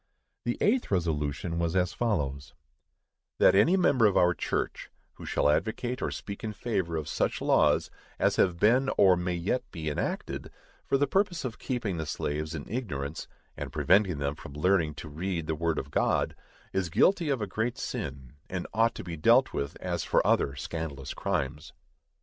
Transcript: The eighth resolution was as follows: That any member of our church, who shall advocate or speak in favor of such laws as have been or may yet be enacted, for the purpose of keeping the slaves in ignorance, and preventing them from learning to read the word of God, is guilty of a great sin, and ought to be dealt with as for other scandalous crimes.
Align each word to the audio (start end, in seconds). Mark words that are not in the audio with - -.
The 0.45 0.57
eighth 0.61 0.89
resolution 0.89 1.59
was 1.59 1.75
as 1.75 1.93
follows: 1.93 2.55
That 3.37 3.53
any 3.53 3.77
member 3.77 4.07
of 4.07 4.17
our 4.17 4.33
church, 4.33 4.89
who 5.13 5.27
shall 5.27 5.47
advocate 5.47 6.01
or 6.01 6.09
speak 6.09 6.43
in 6.43 6.53
favor 6.53 6.97
of 6.97 7.07
such 7.07 7.39
laws 7.39 7.91
as 8.17 8.37
have 8.37 8.57
been 8.59 8.89
or 8.97 9.15
may 9.15 9.35
yet 9.35 9.61
be 9.69 9.91
enacted, 9.91 10.49
for 10.87 10.97
the 10.97 11.05
purpose 11.05 11.45
of 11.45 11.59
keeping 11.59 11.97
the 11.97 12.07
slaves 12.07 12.55
in 12.55 12.67
ignorance, 12.67 13.27
and 13.55 13.71
preventing 13.71 14.17
them 14.17 14.33
from 14.33 14.53
learning 14.53 14.95
to 14.95 15.07
read 15.07 15.45
the 15.45 15.53
word 15.53 15.77
of 15.77 15.91
God, 15.91 16.35
is 16.73 16.89
guilty 16.89 17.29
of 17.29 17.39
a 17.39 17.45
great 17.45 17.77
sin, 17.77 18.33
and 18.49 18.65
ought 18.73 18.95
to 18.95 19.03
be 19.03 19.15
dealt 19.15 19.53
with 19.53 19.77
as 19.79 20.03
for 20.03 20.25
other 20.25 20.55
scandalous 20.55 21.13
crimes. 21.13 21.73